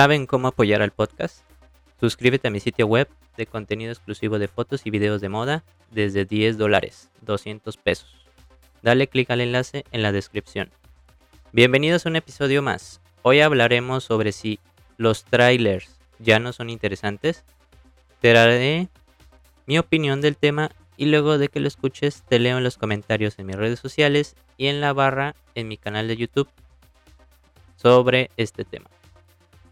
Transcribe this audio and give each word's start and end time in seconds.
¿Saben 0.00 0.26
cómo 0.26 0.46
apoyar 0.46 0.80
al 0.80 0.92
podcast? 0.92 1.40
Suscríbete 1.98 2.46
a 2.46 2.52
mi 2.52 2.60
sitio 2.60 2.86
web 2.86 3.08
de 3.36 3.46
contenido 3.46 3.90
exclusivo 3.90 4.38
de 4.38 4.46
fotos 4.46 4.82
y 4.84 4.90
videos 4.90 5.20
de 5.20 5.28
moda 5.28 5.64
desde 5.90 6.24
10 6.24 6.56
dólares, 6.56 7.10
200 7.22 7.76
pesos. 7.78 8.24
Dale 8.80 9.08
clic 9.08 9.28
al 9.30 9.40
enlace 9.40 9.84
en 9.90 10.04
la 10.04 10.12
descripción. 10.12 10.70
Bienvenidos 11.50 12.06
a 12.06 12.10
un 12.10 12.14
episodio 12.14 12.62
más. 12.62 13.00
Hoy 13.22 13.40
hablaremos 13.40 14.04
sobre 14.04 14.30
si 14.30 14.60
los 14.98 15.24
trailers 15.24 15.98
ya 16.20 16.38
no 16.38 16.52
son 16.52 16.70
interesantes. 16.70 17.42
Te 18.20 18.32
daré 18.32 18.86
mi 19.66 19.80
opinión 19.80 20.20
del 20.20 20.36
tema 20.36 20.70
y 20.96 21.06
luego 21.06 21.38
de 21.38 21.48
que 21.48 21.58
lo 21.58 21.66
escuches 21.66 22.22
te 22.22 22.38
leo 22.38 22.58
en 22.58 22.62
los 22.62 22.78
comentarios 22.78 23.36
en 23.40 23.46
mis 23.46 23.56
redes 23.56 23.80
sociales 23.80 24.36
y 24.56 24.68
en 24.68 24.80
la 24.80 24.92
barra 24.92 25.34
en 25.56 25.66
mi 25.66 25.76
canal 25.76 26.06
de 26.06 26.16
YouTube 26.16 26.48
sobre 27.74 28.30
este 28.36 28.64
tema. 28.64 28.88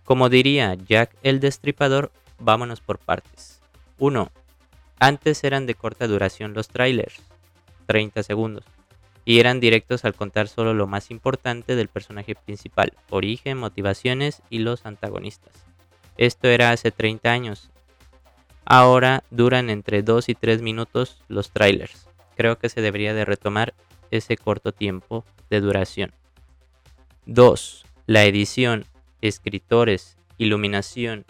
Como 0.06 0.28
diría 0.28 0.76
Jack 0.76 1.16
el 1.24 1.40
Destripador, 1.40 2.12
vámonos 2.38 2.80
por 2.80 3.00
partes. 3.00 3.60
1. 3.98 4.30
Antes 5.00 5.42
eran 5.42 5.66
de 5.66 5.74
corta 5.74 6.06
duración 6.06 6.54
los 6.54 6.68
trailers, 6.68 7.20
30 7.86 8.22
segundos, 8.22 8.64
y 9.24 9.40
eran 9.40 9.58
directos 9.58 10.04
al 10.04 10.14
contar 10.14 10.46
solo 10.46 10.74
lo 10.74 10.86
más 10.86 11.10
importante 11.10 11.74
del 11.74 11.88
personaje 11.88 12.36
principal, 12.36 12.92
origen, 13.10 13.58
motivaciones 13.58 14.42
y 14.48 14.60
los 14.60 14.86
antagonistas. 14.86 15.52
Esto 16.16 16.46
era 16.46 16.70
hace 16.70 16.92
30 16.92 17.32
años. 17.32 17.70
Ahora 18.64 19.24
duran 19.32 19.70
entre 19.70 20.04
2 20.04 20.28
y 20.28 20.36
3 20.36 20.62
minutos 20.62 21.20
los 21.26 21.50
trailers. 21.50 22.06
Creo 22.36 22.60
que 22.60 22.68
se 22.68 22.80
debería 22.80 23.12
de 23.12 23.24
retomar 23.24 23.74
ese 24.12 24.36
corto 24.36 24.70
tiempo 24.70 25.24
de 25.50 25.60
duración. 25.60 26.12
2. 27.24 27.84
La 28.06 28.24
edición, 28.24 28.86
escritores, 29.20 30.16
iluminación 30.38 31.24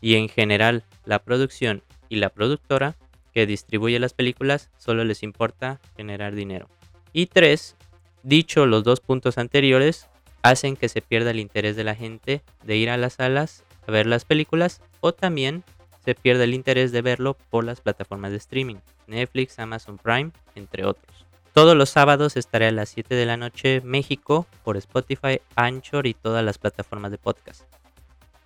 y 0.00 0.16
en 0.16 0.28
general 0.28 0.84
la 1.04 1.20
producción 1.20 1.82
y 2.08 2.16
la 2.16 2.28
productora 2.28 2.96
que 3.32 3.46
distribuye 3.46 3.98
las 3.98 4.12
películas 4.12 4.70
solo 4.76 5.04
les 5.04 5.22
importa 5.22 5.80
generar 5.96 6.34
dinero. 6.34 6.68
Y 7.12 7.26
3. 7.26 7.76
Dicho 8.22 8.66
los 8.66 8.84
dos 8.84 9.00
puntos 9.00 9.38
anteriores, 9.38 10.08
hacen 10.42 10.76
que 10.76 10.88
se 10.88 11.02
pierda 11.02 11.30
el 11.30 11.40
interés 11.40 11.76
de 11.76 11.84
la 11.84 11.94
gente 11.94 12.42
de 12.64 12.76
ir 12.76 12.90
a 12.90 12.96
las 12.96 13.14
salas 13.14 13.64
a 13.86 13.90
ver 13.90 14.06
las 14.06 14.24
películas 14.24 14.80
o 15.00 15.12
también 15.12 15.64
se 16.04 16.14
pierde 16.14 16.44
el 16.44 16.54
interés 16.54 16.92
de 16.92 17.02
verlo 17.02 17.36
por 17.50 17.64
las 17.64 17.80
plataformas 17.80 18.32
de 18.32 18.36
streaming, 18.38 18.76
Netflix, 19.06 19.58
Amazon 19.58 19.98
Prime, 19.98 20.30
entre 20.54 20.84
otros. 20.84 21.26
Todos 21.52 21.76
los 21.76 21.90
sábados 21.90 22.38
estaré 22.38 22.68
a 22.68 22.72
las 22.72 22.88
7 22.88 23.14
de 23.14 23.26
la 23.26 23.36
noche 23.36 23.82
México 23.84 24.46
por 24.64 24.78
Spotify, 24.78 25.42
Anchor 25.54 26.06
y 26.06 26.14
todas 26.14 26.42
las 26.42 26.56
plataformas 26.56 27.10
de 27.10 27.18
podcast. 27.18 27.64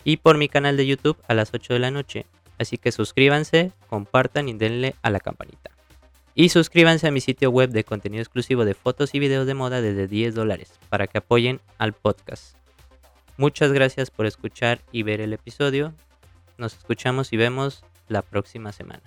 Y 0.02 0.16
por 0.16 0.38
mi 0.38 0.48
canal 0.48 0.76
de 0.76 0.88
YouTube 0.88 1.16
a 1.28 1.34
las 1.34 1.54
8 1.54 1.74
de 1.74 1.78
la 1.78 1.92
noche. 1.92 2.26
Así 2.58 2.78
que 2.78 2.90
suscríbanse, 2.90 3.70
compartan 3.88 4.48
y 4.48 4.54
denle 4.54 4.96
a 5.02 5.10
la 5.10 5.20
campanita. 5.20 5.70
Y 6.34 6.48
suscríbanse 6.48 7.06
a 7.06 7.12
mi 7.12 7.20
sitio 7.20 7.50
web 7.50 7.70
de 7.70 7.84
contenido 7.84 8.22
exclusivo 8.22 8.64
de 8.64 8.74
fotos 8.74 9.14
y 9.14 9.20
videos 9.20 9.46
de 9.46 9.54
moda 9.54 9.80
desde 9.80 10.08
10 10.08 10.34
dólares 10.34 10.72
para 10.88 11.06
que 11.06 11.18
apoyen 11.18 11.60
al 11.78 11.92
podcast. 11.92 12.56
Muchas 13.36 13.72
gracias 13.72 14.10
por 14.10 14.26
escuchar 14.26 14.80
y 14.90 15.04
ver 15.04 15.20
el 15.20 15.32
episodio. 15.32 15.94
Nos 16.58 16.76
escuchamos 16.76 17.32
y 17.32 17.36
vemos 17.36 17.84
la 18.08 18.22
próxima 18.22 18.72
semana. 18.72 19.02